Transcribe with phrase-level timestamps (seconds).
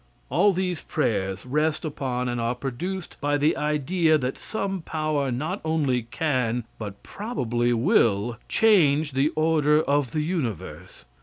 [0.31, 5.61] All these prayers rest upon, and are produced by the idea that some power not
[5.63, 11.05] only can, but probably will, change the order of the universe.